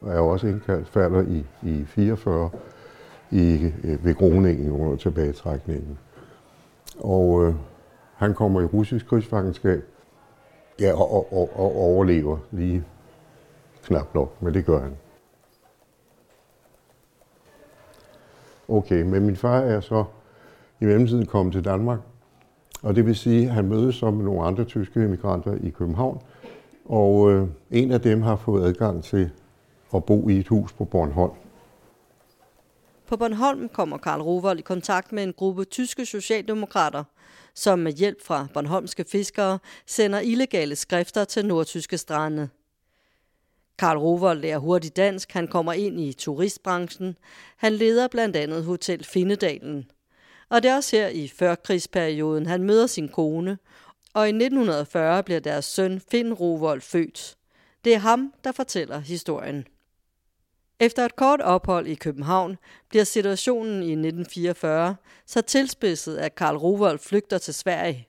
og 0.00 0.12
er 0.12 0.18
også 0.18 0.46
indkaldt, 0.46 0.88
falder 0.88 1.22
i, 1.22 1.46
i 1.62 1.84
44 1.84 2.50
i, 3.30 3.72
øh, 3.84 4.04
ved 4.04 4.14
Groningen 4.14 4.72
under 4.72 4.96
tilbagetrækningen. 4.96 5.98
Og 6.98 7.44
øh, 7.44 7.54
han 8.14 8.34
kommer 8.34 8.60
i 8.60 8.64
russisk 8.64 9.06
krigsfangenskab 9.06 9.84
ja, 10.80 10.92
og, 10.92 11.12
og, 11.12 11.32
og, 11.32 11.50
og 11.56 11.76
overlever 11.76 12.38
lige 12.50 12.84
knap 13.82 14.14
nok, 14.14 14.42
men 14.42 14.54
det 14.54 14.64
gør 14.64 14.80
han. 14.80 14.96
Okay, 18.68 19.02
men 19.02 19.26
min 19.26 19.36
far 19.36 19.58
er 19.58 19.80
så 19.80 20.04
i 20.80 20.84
mellemtiden 20.84 21.26
kommet 21.26 21.52
til 21.52 21.64
Danmark, 21.64 21.98
og 22.82 22.96
det 22.96 23.06
vil 23.06 23.16
sige, 23.16 23.46
at 23.46 23.54
han 23.54 23.68
mødes 23.68 23.94
som 23.94 24.14
nogle 24.14 24.42
andre 24.42 24.64
tyske 24.64 25.04
immigranter 25.04 25.54
i 25.54 25.70
København, 25.70 26.22
og 26.84 27.32
øh, 27.32 27.48
en 27.70 27.92
af 27.92 28.00
dem 28.00 28.22
har 28.22 28.36
fået 28.36 28.68
adgang 28.68 29.04
til 29.04 29.30
at 29.94 30.04
bo 30.04 30.28
i 30.28 30.38
et 30.38 30.48
hus 30.48 30.72
på 30.72 30.84
Bornholm. 30.84 31.32
På 33.06 33.16
Bornholm 33.16 33.68
kommer 33.68 33.98
Karl 33.98 34.20
Rovold 34.20 34.58
i 34.58 34.62
kontakt 34.62 35.12
med 35.12 35.22
en 35.22 35.32
gruppe 35.32 35.64
tyske 35.64 36.06
socialdemokrater, 36.06 37.04
som 37.54 37.78
med 37.78 37.92
hjælp 37.92 38.24
fra 38.24 38.46
bornholmske 38.54 39.04
fiskere 39.04 39.58
sender 39.86 40.20
illegale 40.20 40.76
skrifter 40.76 41.24
til 41.24 41.46
nordtyske 41.46 41.98
strande. 41.98 42.48
Karl 43.78 43.98
Rovold 43.98 44.40
lærer 44.40 44.58
hurtigt 44.58 44.96
dansk, 44.96 45.32
han 45.32 45.48
kommer 45.48 45.72
ind 45.72 46.00
i 46.00 46.12
turistbranchen. 46.12 47.16
Han 47.56 47.72
leder 47.72 48.08
blandt 48.08 48.36
andet 48.36 48.64
Hotel 48.64 49.04
Findedalen. 49.04 49.90
Og 50.48 50.62
det 50.62 50.70
er 50.70 50.76
også 50.76 50.96
her 50.96 51.08
i 51.08 51.28
førkrigsperioden, 51.28 52.46
han 52.46 52.62
møder 52.62 52.86
sin 52.86 53.08
kone, 53.08 53.58
og 54.14 54.26
i 54.26 54.30
1940 54.30 55.22
bliver 55.22 55.40
deres 55.40 55.64
søn 55.64 56.00
Finn 56.10 56.32
Rovold 56.32 56.80
født. 56.80 57.36
Det 57.84 57.94
er 57.94 57.98
ham, 57.98 58.32
der 58.44 58.52
fortæller 58.52 58.98
historien. 58.98 59.66
Efter 60.80 61.04
et 61.04 61.16
kort 61.16 61.40
ophold 61.40 61.86
i 61.86 61.94
København 61.94 62.56
bliver 62.88 63.04
situationen 63.04 63.82
i 63.82 63.92
1944 63.92 64.96
så 65.26 65.42
tilspidset, 65.42 66.16
at 66.16 66.34
Karl 66.34 66.56
Rovold 66.56 66.98
flygter 66.98 67.38
til 67.38 67.54
Sverige. 67.54 68.08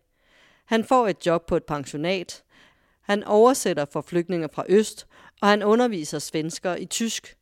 Han 0.66 0.84
får 0.84 1.08
et 1.08 1.26
job 1.26 1.46
på 1.46 1.56
et 1.56 1.64
pensionat. 1.64 2.44
Han 3.02 3.24
oversætter 3.24 3.86
for 3.94 4.02
flygtninge 4.02 4.50
fra 4.54 4.64
Øst, 4.70 5.08
og 5.42 5.48
han 5.48 5.64
underviser 5.64 6.20
svensker 6.20 6.76
i 6.76 6.86
tysk. 6.86 7.38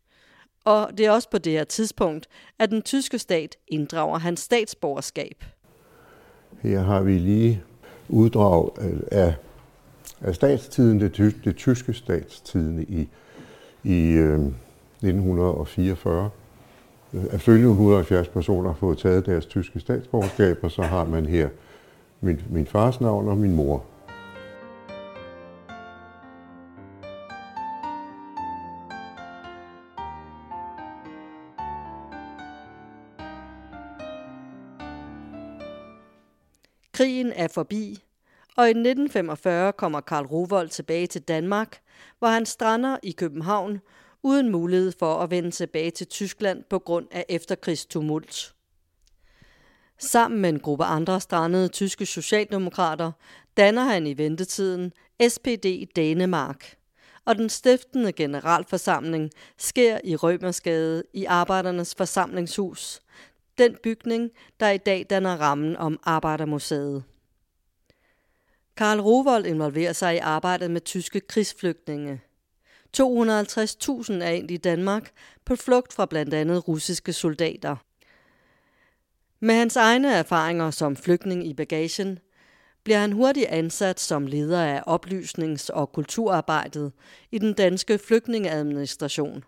Og 0.66 0.98
det 0.98 1.06
er 1.06 1.12
også 1.12 1.30
på 1.30 1.38
det 1.38 1.54
her 1.54 1.64
tidspunkt, 1.64 2.28
at 2.60 2.72
den 2.72 2.82
tyske 2.82 3.20
stat 3.20 3.58
inddrager 3.68 4.18
hans 4.18 4.40
statsborgerskab. 4.40 5.44
Her 6.62 6.80
har 6.80 7.02
vi 7.02 7.18
lige 7.18 7.64
uddrag 8.12 8.72
øh, 8.82 9.00
af, 9.12 9.34
af 10.22 10.36
statstiden, 10.36 11.00
det, 11.00 11.14
ty, 11.14 11.30
det 11.44 11.56
tyske 11.56 11.94
statstiden 11.94 12.86
i, 12.90 13.10
i 13.84 14.12
øh, 14.12 14.40
1944. 15.04 16.30
Af 17.32 17.42
følgende 17.42 17.70
170 17.72 18.28
personer 18.28 18.70
har 18.70 18.76
fået 18.76 18.98
taget 18.98 19.26
deres 19.26 19.46
tyske 19.46 19.80
statsborgerskab, 19.80 20.64
og 20.64 20.72
så 20.72 20.82
har 20.82 21.06
man 21.06 21.26
her 21.26 21.50
min, 22.22 22.42
min 22.50 22.66
fars 22.66 23.02
navn 23.02 23.28
og 23.28 23.38
min 23.38 23.56
mor. 23.56 23.84
Er 37.42 37.48
forbi, 37.48 38.04
og 38.58 38.68
i 38.68 38.70
1945 38.70 39.74
kommer 39.74 40.02
Karl 40.02 40.26
Rovold 40.26 40.70
tilbage 40.70 41.08
til 41.08 41.22
Danmark, 41.22 41.82
hvor 42.20 42.28
han 42.28 42.46
strander 42.46 42.98
i 43.04 43.12
København 43.12 43.80
uden 44.24 44.50
mulighed 44.50 44.92
for 45.00 45.20
at 45.20 45.32
vende 45.32 45.52
tilbage 45.52 45.92
til 45.92 46.08
Tyskland 46.08 46.64
på 46.70 46.80
grund 46.80 47.08
af 47.12 47.26
efterkrigstumult. 47.30 48.54
Sammen 50.00 50.42
med 50.42 50.50
en 50.50 50.60
gruppe 50.60 50.84
andre 50.84 51.22
strandede 51.22 51.68
tyske 51.68 52.06
socialdemokrater 52.06 53.12
danner 53.58 53.84
han 53.84 54.08
i 54.08 54.18
ventetiden 54.18 54.94
SPD 55.28 55.66
Danemark. 55.96 56.76
Og 57.26 57.36
den 57.36 57.50
stiftende 57.50 58.12
generalforsamling 58.12 59.30
sker 59.58 60.00
i 60.04 60.16
Rømersgade 60.16 61.04
i 61.14 61.26
Arbejdernes 61.26 61.96
Forsamlingshus, 61.96 63.02
den 63.58 63.78
bygning, 63.84 64.32
der 64.60 64.70
i 64.70 64.78
dag 64.78 65.06
danner 65.10 65.38
rammen 65.38 65.78
om 65.78 66.00
Arbejdermuseet. 66.04 67.04
Karl 68.78 69.00
Rovold 69.00 69.46
involverer 69.46 69.94
sig 69.94 70.16
i 70.16 70.18
arbejdet 70.18 70.72
med 70.72 70.82
tyske 70.82 71.20
krigsflygtninge. 71.20 72.22
250.000 72.98 73.04
er 74.14 74.30
endt 74.30 74.52
i 74.52 74.58
Danmark 74.58 75.12
på 75.46 75.56
flugt 75.56 75.94
fra 75.94 76.06
blandt 76.06 76.34
andet 76.34 76.68
russiske 76.68 77.14
soldater. 77.14 77.76
Med 79.40 79.56
hans 79.56 79.76
egne 79.76 80.14
erfaringer 80.14 80.72
som 80.72 80.96
flygtning 80.96 81.48
i 81.48 81.54
bagagen, 81.54 82.20
bliver 82.84 83.00
han 83.00 83.12
hurtigt 83.12 83.46
ansat 83.46 84.00
som 84.00 84.28
leder 84.28 84.64
af 84.64 84.82
oplysnings- 84.88 85.70
og 85.74 85.92
kulturarbejdet 85.92 86.92
i 87.32 87.38
den 87.38 87.54
danske 87.54 87.98
flygtningeadministration. 87.98 89.44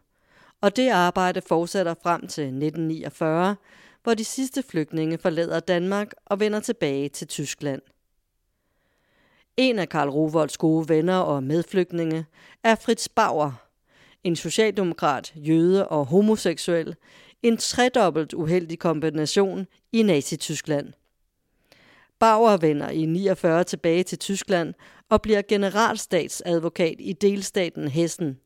Og 0.61 0.75
det 0.75 0.89
arbejde 0.89 1.41
fortsætter 1.41 1.95
frem 2.03 2.27
til 2.27 2.43
1949, 2.43 3.55
hvor 4.03 4.13
de 4.13 4.23
sidste 4.23 4.63
flygtninge 4.63 5.17
forlader 5.17 5.59
Danmark 5.59 6.13
og 6.25 6.39
vender 6.39 6.59
tilbage 6.59 7.09
til 7.09 7.27
Tyskland. 7.27 7.81
En 9.57 9.79
af 9.79 9.89
Karl 9.89 10.09
Rovolds 10.09 10.57
gode 10.57 10.89
venner 10.89 11.17
og 11.17 11.43
medflygtninge 11.43 12.25
er 12.63 12.75
Fritz 12.75 13.07
Bauer, 13.09 13.51
en 14.23 14.35
socialdemokrat, 14.35 15.33
jøde 15.35 15.87
og 15.87 16.05
homoseksuel, 16.05 16.95
en 17.43 17.57
tredobbelt 17.57 18.33
uheldig 18.33 18.79
kombination 18.79 19.67
i 19.91 20.03
Nazi-Tyskland. 20.03 20.93
Bauer 22.19 22.57
vender 22.57 22.89
i 22.89 23.05
49 23.05 23.63
tilbage 23.63 24.03
til 24.03 24.19
Tyskland 24.19 24.73
og 25.09 25.21
bliver 25.21 25.41
generalstatsadvokat 25.41 26.95
i 26.99 27.13
delstaten 27.13 27.87
Hessen. 27.87 28.39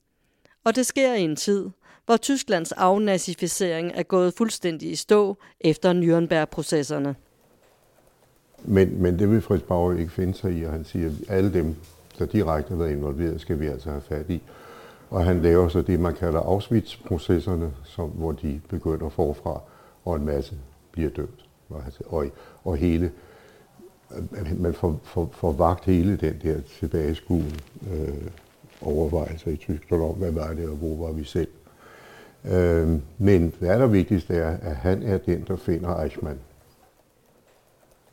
Og 0.64 0.76
det 0.76 0.86
sker 0.86 1.14
i 1.14 1.22
en 1.22 1.36
tid, 1.36 1.70
hvor 2.06 2.18
Tysklands 2.18 2.72
afnazificering 2.72 3.92
er 3.96 4.04
gået 4.04 4.34
fuldstændig 4.34 4.92
i 4.92 4.96
stå 4.96 5.38
efter 5.60 5.94
Nürnberg-processerne. 5.94 7.16
Men, 8.64 9.02
men 9.02 9.20
det 9.20 9.32
vil 9.32 9.42
Fritz 9.42 9.64
Bauer 9.64 9.94
ikke 9.94 10.12
finde 10.12 10.34
sig 10.34 10.58
i, 10.58 10.64
og 10.64 10.72
han 10.72 10.84
siger, 10.84 11.08
at 11.08 11.14
alle 11.30 11.54
dem, 11.54 11.76
der 12.20 12.26
direkte 12.26 12.70
har 12.70 12.78
været 12.78 12.92
involveret, 12.92 13.42
skal 13.42 13.60
vi 13.60 13.68
altså 13.68 13.90
have 13.90 14.02
fat 14.02 14.30
i. 14.30 14.42
Og 15.10 15.26
han 15.26 15.42
laver 15.42 15.68
så 15.68 15.82
det, 15.82 16.00
man 16.00 16.14
kalder 16.14 16.40
Auschwitz-processerne, 16.40 17.72
som, 17.84 18.10
hvor 18.10 18.32
de 18.32 18.62
begynder 18.70 19.10
forfra, 19.10 19.62
og 20.06 20.16
en 20.16 20.26
masse 20.26 20.56
bliver 20.92 21.10
dømt. 21.10 21.46
Og, 21.70 21.84
og, 22.06 22.26
og 22.64 22.76
hele, 22.78 23.12
man 24.58 24.74
får, 24.74 25.00
får, 25.04 25.30
får 25.34 25.52
vagt 25.52 25.86
hele 25.86 26.18
den 26.18 26.36
der 26.44 26.62
tilbageskuen 26.80 27.60
øh, 27.92 28.28
overvejelser 28.82 29.52
i 29.52 29.56
Tyskland 29.56 30.04
om, 30.04 30.16
hvad 30.16 30.32
var 30.32 30.54
det, 30.54 30.70
og 30.70 30.76
hvor 30.76 31.08
var 31.08 31.12
vi 31.12 31.24
selv. 31.24 31.48
Øh, 32.46 32.90
men 33.18 33.54
hvad 33.60 33.80
der 33.80 33.88
vigtigste 33.88 34.36
er, 34.36 34.58
at 34.58 34.76
han 34.76 35.04
er 35.04 35.18
den, 35.18 35.46
der 35.48 35.56
finder 35.56 36.04
Eichmann. 36.04 36.40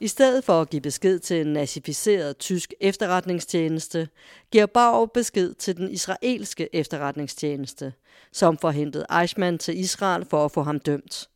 I 0.01 0.09
stedet 0.09 0.45
for 0.45 0.61
at 0.61 0.71
give 0.71 0.83
besked 0.83 1.19
til 1.19 1.41
en 1.41 1.53
nazificeret 1.53 2.39
tysk 2.39 2.75
efterretningstjeneste, 2.81 4.09
giver 4.53 4.67
Bauer 4.67 5.07
besked 5.07 5.55
til 5.55 5.77
den 5.77 5.91
israelske 5.91 6.69
efterretningstjeneste, 6.73 7.93
som 8.33 8.59
forhentede 8.59 9.07
Eichmann 9.21 9.59
til 9.59 9.79
Israel 9.79 10.25
for 10.31 10.45
at 10.45 10.53
få 10.53 10.63
ham 10.63 10.81
dømt. 10.81 11.29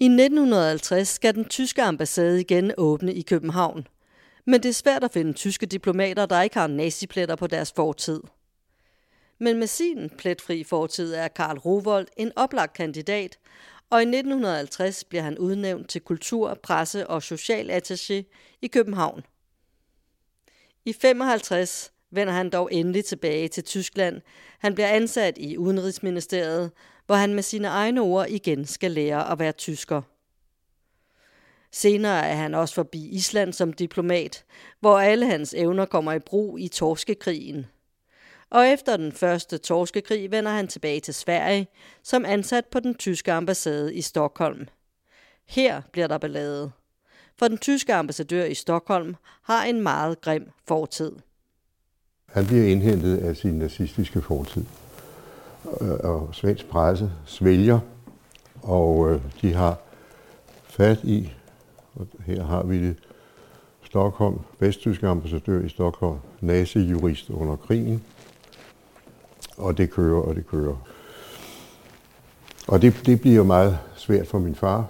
I 0.00 0.04
1950 0.04 1.08
skal 1.08 1.34
den 1.34 1.44
tyske 1.44 1.82
ambassade 1.82 2.40
igen 2.40 2.72
åbne 2.78 3.14
i 3.14 3.22
København. 3.22 3.86
Men 4.44 4.62
det 4.62 4.68
er 4.68 4.72
svært 4.72 5.04
at 5.04 5.12
finde 5.12 5.32
tyske 5.32 5.66
diplomater, 5.66 6.26
der 6.26 6.42
ikke 6.42 6.56
har 6.56 6.66
nazipletter 6.66 7.36
på 7.36 7.46
deres 7.46 7.72
fortid. 7.72 8.20
Men 9.38 9.58
med 9.58 9.66
sin 9.66 10.10
pletfri 10.18 10.64
fortid 10.64 11.14
er 11.14 11.28
Karl 11.28 11.58
Rowold 11.58 12.06
en 12.16 12.32
oplagt 12.36 12.72
kandidat, 12.72 13.38
og 13.90 13.98
i 13.98 14.02
1950 14.02 15.04
bliver 15.04 15.22
han 15.22 15.38
udnævnt 15.38 15.88
til 15.88 16.00
kultur-, 16.00 16.58
presse- 16.62 17.06
og 17.06 17.22
socialattaché 17.24 18.22
i 18.62 18.66
København. 18.66 19.22
I 20.84 20.92
55 20.92 21.92
vender 22.10 22.32
han 22.32 22.50
dog 22.50 22.68
endelig 22.72 23.04
tilbage 23.04 23.48
til 23.48 23.64
Tyskland. 23.64 24.20
Han 24.58 24.74
bliver 24.74 24.88
ansat 24.88 25.38
i 25.38 25.58
Udenrigsministeriet, 25.58 26.70
hvor 27.06 27.14
han 27.14 27.34
med 27.34 27.42
sine 27.42 27.68
egne 27.68 28.00
ord 28.00 28.28
igen 28.28 28.66
skal 28.66 28.90
lære 28.90 29.32
at 29.32 29.38
være 29.38 29.52
tysker. 29.52 30.02
Senere 31.72 32.26
er 32.26 32.34
han 32.34 32.54
også 32.54 32.74
forbi 32.74 33.08
Island 33.08 33.52
som 33.52 33.72
diplomat, 33.72 34.44
hvor 34.80 34.98
alle 34.98 35.26
hans 35.26 35.54
evner 35.54 35.84
kommer 35.84 36.12
i 36.12 36.18
brug 36.18 36.58
i 36.60 36.68
Torskekrigen. 36.68 37.66
Og 38.50 38.66
efter 38.66 38.96
den 38.96 39.12
første 39.12 39.58
torskekrig 39.58 40.30
vender 40.30 40.50
han 40.50 40.68
tilbage 40.68 41.00
til 41.00 41.14
Sverige 41.14 41.66
som 42.02 42.24
ansat 42.24 42.64
på 42.66 42.80
den 42.80 42.94
tyske 42.94 43.32
ambassade 43.32 43.94
i 43.94 44.00
Stockholm. 44.00 44.66
Her 45.48 45.82
bliver 45.92 46.06
der 46.06 46.18
ballade. 46.18 46.70
For 47.38 47.48
den 47.48 47.58
tyske 47.58 47.94
ambassadør 47.94 48.44
i 48.44 48.54
Stockholm 48.54 49.16
har 49.42 49.64
en 49.64 49.80
meget 49.80 50.20
grim 50.20 50.50
fortid. 50.68 51.12
Han 52.26 52.46
bliver 52.46 52.66
indhentet 52.66 53.18
af 53.18 53.36
sin 53.36 53.58
nazistiske 53.58 54.22
fortid. 54.22 54.64
Øh, 55.80 55.90
og 55.90 56.28
svensk 56.32 56.66
presse 56.66 57.10
svælger, 57.26 57.80
og 58.62 59.10
øh, 59.10 59.20
de 59.42 59.52
har 59.54 59.78
fat 60.64 60.98
i, 61.04 61.32
og 61.94 62.06
her 62.26 62.44
har 62.44 62.62
vi 62.62 62.88
det, 62.88 62.96
Stockholm, 63.82 64.38
vesttyske 64.58 65.08
ambassadør 65.08 65.60
i 65.60 65.68
Stockholm, 65.68 66.18
nazi-jurist 66.40 67.30
under 67.30 67.56
krigen, 67.56 68.02
og 69.56 69.78
det 69.78 69.90
kører, 69.90 70.20
og 70.20 70.34
det 70.34 70.46
kører. 70.46 70.76
Og 72.68 72.82
det, 72.82 73.02
det 73.06 73.20
bliver 73.20 73.42
meget 73.42 73.78
svært 73.96 74.26
for 74.26 74.38
min 74.38 74.54
far. 74.54 74.86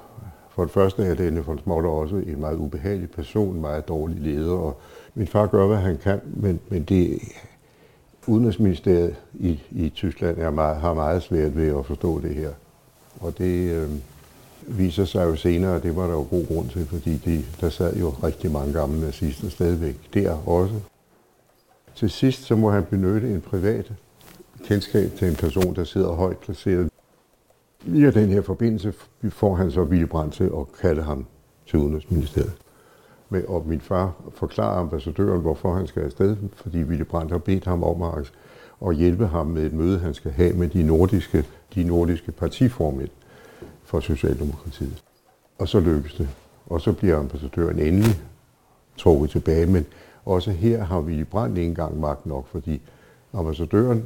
For 0.51 0.63
det 0.63 0.73
første 0.73 1.03
er 1.03 1.15
denne 1.15 1.45
von 1.45 1.59
Smotter 1.59 1.91
også 1.91 2.17
en 2.17 2.41
meget 2.41 2.57
ubehagelig 2.57 3.11
person, 3.11 3.55
en 3.55 3.61
meget 3.61 3.89
dårlig 3.89 4.21
leder, 4.21 4.53
og 4.53 4.81
min 5.15 5.27
far 5.27 5.47
gør, 5.47 5.67
hvad 5.67 5.77
han 5.77 5.99
kan, 5.99 6.21
men, 6.25 6.61
men 6.69 6.83
det 6.83 7.19
Udenrigsministeriet 8.27 9.17
i, 9.35 9.61
i 9.71 9.89
Tyskland 9.89 10.39
er 10.39 10.51
meget, 10.51 10.77
har 10.77 10.95
meget 10.95 11.23
svært 11.23 11.57
ved 11.57 11.79
at 11.79 11.87
forstå 11.87 12.21
det 12.21 12.35
her. 12.35 12.51
Og 13.21 13.39
det 13.39 13.73
øh, 13.73 13.91
viser 14.66 15.04
sig 15.04 15.25
jo 15.25 15.37
senere, 15.37 15.75
og 15.75 15.83
det 15.83 15.97
var 15.97 16.07
der 16.07 16.12
jo 16.12 16.26
god 16.31 16.47
grund 16.47 16.69
til, 16.69 16.87
fordi 16.87 17.16
de, 17.16 17.45
der 17.61 17.71
sad 17.71 17.97
jo 17.97 18.09
rigtig 18.09 18.52
mange 18.52 18.73
gamle 18.73 19.00
nazister 19.00 19.49
stadigvæk 19.49 19.97
der 20.14 20.49
også. 20.49 20.75
Til 21.95 22.11
sidst 22.11 22.42
så 22.42 22.57
må 22.57 22.71
han 22.71 22.85
benytte 22.85 23.35
en 23.35 23.40
privat 23.40 23.92
kendskab 24.64 25.11
til 25.19 25.28
en 25.28 25.37
person, 25.37 25.75
der 25.75 25.85
sidder 25.85 26.12
højt 26.12 26.38
placeret. 26.38 26.90
Via 27.85 28.11
den 28.11 28.28
her 28.28 28.42
forbindelse 28.42 28.95
får 29.31 29.54
han 29.54 29.71
så 29.71 29.83
Willy 29.83 30.04
Brandt 30.04 30.35
til 30.35 30.45
at 30.45 30.73
kalde 30.81 31.02
ham 31.02 31.26
til 31.66 31.78
Udenrigsministeriet. 31.78 32.52
Med, 33.28 33.45
og 33.45 33.64
min 33.66 33.81
far 33.81 34.12
forklarer 34.35 34.81
ambassadøren, 34.81 35.40
hvorfor 35.40 35.75
han 35.75 35.87
skal 35.87 36.02
afsted, 36.02 36.37
fordi 36.54 36.83
Willy 36.83 37.02
Brandt 37.02 37.33
har 37.33 37.38
bedt 37.38 37.64
ham 37.64 37.83
om 37.83 38.02
at, 38.02 38.33
at 38.87 38.97
hjælpe 38.97 39.26
ham 39.26 39.47
med 39.47 39.62
et 39.66 39.73
møde, 39.73 39.99
han 39.99 40.14
skal 40.14 40.31
have 40.31 40.52
med 40.52 40.69
de 40.69 40.83
nordiske, 40.83 41.45
de 41.75 41.85
nordiske 41.85 42.33
partiformænd 42.33 43.11
for 43.93 44.01
Socialdemokratiet. 44.01 45.03
Og 45.59 45.69
så 45.69 45.81
lykkes 45.81 46.15
det. 46.15 46.29
Og 46.67 46.81
så 46.81 46.93
bliver 46.93 47.19
ambassadøren 47.19 47.79
endelig 47.79 48.15
trukket 48.97 49.31
tilbage, 49.31 49.67
men 49.67 49.87
også 50.25 50.51
her 50.51 50.85
har 50.85 51.01
Willy 51.01 51.23
Brandt 51.23 51.59
ikke 51.59 51.69
engang 51.69 52.01
magt 52.01 52.27
nok, 52.27 52.47
fordi 52.47 52.81
ambassadøren 53.33 54.05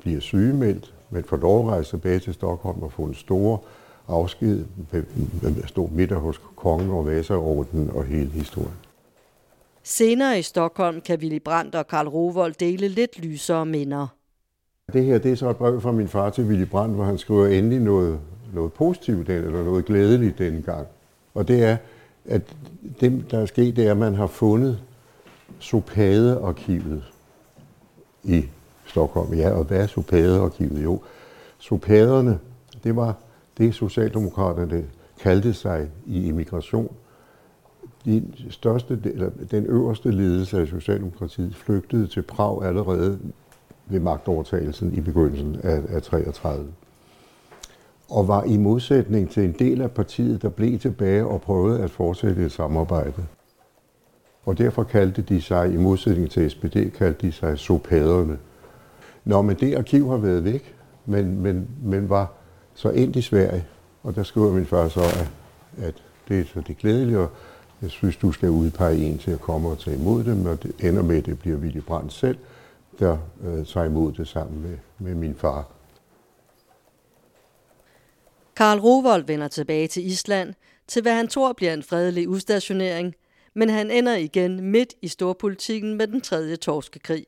bliver 0.00 0.20
sygemeldt, 0.20 0.94
men 1.10 1.24
får 1.24 1.36
lov 1.36 1.66
at 1.66 1.72
rejse 1.72 1.90
tilbage 1.90 2.18
til 2.18 2.34
Stockholm 2.34 2.82
og 2.82 2.92
få 2.92 3.02
en 3.02 3.14
stor 3.14 3.64
afsked, 4.08 4.64
stå 5.66 5.90
middag 5.92 6.18
hos 6.18 6.40
kongen 6.56 6.90
og 6.90 7.06
Vasaorden 7.06 7.90
og 7.90 8.04
hele 8.04 8.30
historien. 8.30 8.76
Senere 9.82 10.38
i 10.38 10.42
Stockholm 10.42 11.00
kan 11.00 11.18
Willy 11.18 11.40
Brandt 11.44 11.74
og 11.74 11.86
Karl 11.86 12.08
Rowold 12.08 12.54
dele 12.60 12.88
lidt 12.88 13.18
lysere 13.18 13.66
minder. 13.66 14.06
Det 14.92 15.04
her 15.04 15.18
det 15.18 15.32
er 15.32 15.36
så 15.36 15.50
et 15.50 15.56
brev 15.56 15.80
fra 15.80 15.92
min 15.92 16.08
far 16.08 16.30
til 16.30 16.44
Willy 16.44 16.64
Brandt, 16.64 16.94
hvor 16.94 17.04
han 17.04 17.18
skriver 17.18 17.46
endelig 17.46 17.80
noget, 17.80 18.20
noget 18.54 18.72
positivt 18.72 19.28
eller 19.28 19.64
noget 19.64 19.84
glædeligt 19.84 20.38
dengang. 20.38 20.64
gang. 20.64 20.86
Og 21.34 21.48
det 21.48 21.64
er, 21.64 21.76
at 22.24 22.42
det, 23.00 23.30
der 23.30 23.38
er 23.38 23.46
sket, 23.46 23.76
det 23.76 23.86
er, 23.86 23.90
at 23.90 23.96
man 23.96 24.14
har 24.14 24.26
fundet 24.26 24.78
Sopade-arkivet 25.58 27.02
i 28.24 28.44
Stockholm. 28.86 29.34
Ja, 29.34 29.50
og 29.50 29.64
hvad 29.64 29.82
er 29.82 29.86
Sopade-arkivet? 29.86 30.84
Jo, 30.84 31.00
Sopaderne, 31.58 32.38
det 32.84 32.96
var 32.96 33.14
det 33.58 33.74
Socialdemokraterne 33.74 34.84
kaldte 35.20 35.54
sig 35.54 35.88
i 36.06 36.28
immigration. 36.28 36.94
De 38.04 38.22
største, 38.50 39.00
eller 39.04 39.30
den 39.50 39.66
øverste 39.66 40.10
ledelse 40.10 40.60
af 40.60 40.66
Socialdemokratiet 40.66 41.56
flygtede 41.56 42.06
til 42.06 42.22
Prag 42.22 42.64
allerede 42.64 43.18
ved 43.86 44.00
magtovertagelsen 44.00 44.94
i 44.94 45.00
begyndelsen 45.00 45.60
af, 45.62 45.82
af 45.88 46.02
33. 46.02 46.66
Og 48.10 48.28
var 48.28 48.44
i 48.44 48.56
modsætning 48.56 49.30
til 49.30 49.44
en 49.44 49.52
del 49.58 49.82
af 49.82 49.90
partiet, 49.90 50.42
der 50.42 50.48
blev 50.48 50.78
tilbage 50.78 51.26
og 51.26 51.40
prøvede 51.40 51.80
at 51.80 51.90
fortsætte 51.90 52.44
et 52.44 52.52
samarbejde. 52.52 53.26
Og 54.44 54.58
derfor 54.58 54.82
kaldte 54.82 55.22
de 55.22 55.42
sig, 55.42 55.72
i 55.72 55.76
modsætning 55.76 56.30
til 56.30 56.50
SPD, 56.50 56.76
kaldte 56.98 57.26
de 57.26 57.32
sig 57.32 57.58
sopaderne. 57.58 58.38
Nå, 59.24 59.42
men 59.42 59.56
det 59.56 59.74
arkiv 59.74 60.10
har 60.10 60.16
været 60.16 60.44
væk, 60.44 60.74
men, 61.06 61.42
men, 61.42 61.68
men 61.82 62.08
var 62.08 62.32
så 62.74 62.90
ind 62.90 63.16
i 63.16 63.22
Sverige. 63.22 63.64
Og 64.02 64.14
der 64.14 64.22
skriver 64.22 64.52
min 64.52 64.66
far 64.66 64.88
så, 64.88 65.00
at, 65.00 65.30
at 65.82 65.94
det 66.28 66.40
er 66.40 66.44
så 66.44 66.60
det 66.66 66.78
glædelige, 66.78 67.18
og 67.18 67.30
jeg 67.82 67.90
synes, 67.90 68.16
du 68.16 68.32
skal 68.32 68.50
udpege 68.50 68.96
en 68.96 69.18
til 69.18 69.30
at 69.30 69.40
komme 69.40 69.68
og 69.68 69.78
tage 69.78 69.96
imod 69.96 70.24
dem, 70.24 70.46
og 70.46 70.62
det 70.62 70.72
ender 70.80 71.02
med, 71.02 71.16
at 71.16 71.26
det 71.26 71.38
bliver 71.38 71.56
Willy 71.56 71.80
Brandt 71.80 72.12
selv, 72.12 72.38
der 72.98 73.16
øh, 73.44 73.66
tager 73.66 73.86
imod 73.86 74.12
det 74.12 74.28
sammen 74.28 74.62
med, 74.62 74.76
med 74.98 75.14
min 75.14 75.34
far. 75.34 75.66
Karl 78.60 78.78
Rowold 78.78 79.24
vender 79.26 79.48
tilbage 79.48 79.88
til 79.88 80.06
Island, 80.06 80.54
til 80.86 81.02
hvad 81.02 81.14
han 81.14 81.28
tror 81.28 81.52
bliver 81.52 81.74
en 81.74 81.82
fredelig 81.82 82.28
udstationering, 82.28 83.14
men 83.54 83.70
han 83.70 83.90
ender 83.90 84.16
igen 84.16 84.60
midt 84.60 84.94
i 85.02 85.08
storpolitikken 85.08 85.94
med 85.94 86.06
den 86.06 86.20
tredje 86.20 86.56
torskekrig. 86.56 87.24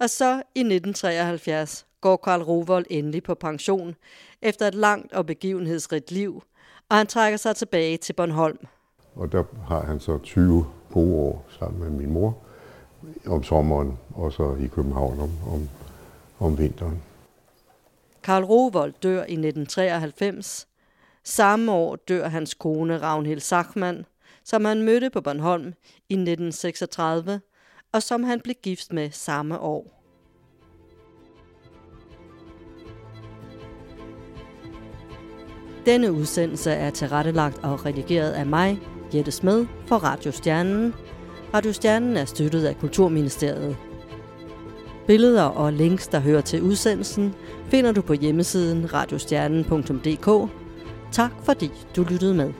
Og 0.00 0.10
så 0.10 0.32
i 0.54 0.60
1973 0.60 1.86
går 2.00 2.16
Karl 2.16 2.42
Rowold 2.42 2.86
endelig 2.90 3.22
på 3.22 3.34
pension 3.34 3.94
efter 4.42 4.68
et 4.68 4.74
langt 4.74 5.12
og 5.12 5.26
begivenhedsrigt 5.26 6.10
liv, 6.10 6.42
og 6.88 6.96
han 6.96 7.06
trækker 7.06 7.36
sig 7.36 7.56
tilbage 7.56 7.96
til 7.96 8.12
Bornholm. 8.12 8.66
Og 9.14 9.32
der 9.32 9.44
har 9.68 9.82
han 9.82 10.00
så 10.00 10.18
20 10.18 10.66
gode 10.92 11.14
år 11.14 11.46
sammen 11.58 11.80
med 11.82 11.90
min 11.90 12.12
mor 12.12 12.38
om 13.26 13.42
sommeren, 13.42 13.98
og 14.14 14.32
så 14.32 14.56
i 14.60 14.66
København 14.66 15.20
om, 15.20 15.30
om, 15.52 15.68
om 16.38 16.58
vinteren. 16.58 17.02
Karl 18.24 18.44
Rovold 18.44 18.92
dør 19.02 19.18
i 19.18 19.36
1993. 19.36 20.66
Samme 21.24 21.72
år 21.72 21.96
dør 21.96 22.28
hans 22.28 22.54
kone 22.54 22.98
Ragnhild 22.98 23.40
Sachmann, 23.40 24.04
som 24.44 24.64
han 24.64 24.82
mødte 24.82 25.10
på 25.10 25.20
Bornholm 25.20 25.66
i 26.08 26.14
1936, 26.14 27.40
og 27.92 28.02
som 28.02 28.22
han 28.22 28.40
blev 28.40 28.54
gift 28.62 28.92
med 28.92 29.10
samme 29.10 29.58
år. 29.58 30.00
Denne 35.86 36.12
udsendelse 36.12 36.70
er 36.70 36.90
tilrettelagt 36.90 37.58
og 37.62 37.86
redigeret 37.86 38.32
af 38.32 38.46
mig, 38.46 38.78
Jette 39.14 39.32
Smed, 39.32 39.66
for 39.86 39.96
Radio 39.96 40.32
Stjernen. 40.32 40.94
Radio 41.54 41.72
Stjernen 41.72 42.16
er 42.16 42.24
støttet 42.24 42.66
af 42.66 42.76
Kulturministeriet. 42.76 43.76
Billeder 45.06 45.42
og 45.42 45.72
links, 45.72 46.08
der 46.08 46.20
hører 46.20 46.40
til 46.40 46.62
udsendelsen, 46.62 47.34
finder 47.66 47.92
du 47.92 48.02
på 48.02 48.12
hjemmesiden 48.12 48.94
radiostjernen.dk. 48.94 50.50
Tak 51.12 51.32
fordi 51.42 51.70
du 51.96 52.02
lyttede 52.02 52.34
med. 52.34 52.52